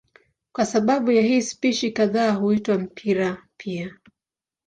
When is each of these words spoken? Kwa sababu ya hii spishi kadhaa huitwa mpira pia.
Kwa 0.51 0.65
sababu 0.65 1.11
ya 1.11 1.21
hii 1.21 1.41
spishi 1.41 1.91
kadhaa 1.91 2.31
huitwa 2.31 2.77
mpira 2.77 3.37
pia. 3.57 3.95